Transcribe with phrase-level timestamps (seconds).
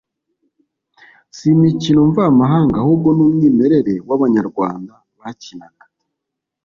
[1.35, 5.85] si imikino mvamahanga ahubwo ni umwimerere w’abanyarwanda bakinaga.